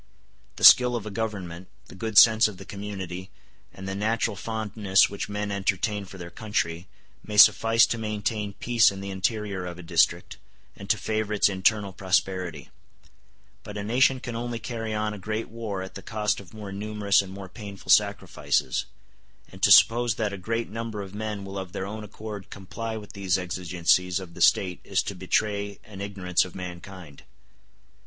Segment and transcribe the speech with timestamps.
[0.55, 3.29] The skill of a government, the good sense of the community,
[3.71, 6.87] and the natural fondness which men entertain for their country,
[7.23, 10.37] may suffice to maintain peace in the interior of a district,
[10.75, 12.71] and to favor its internal prosperity;
[13.61, 16.71] but a nation can only carry on a great war at the cost of more
[16.71, 18.85] numerous and more painful sacrifices;
[19.51, 22.97] and to suppose that a great number of men will of their own accord comply
[22.97, 27.21] with these exigencies of the State is to betray an ignorance of mankind.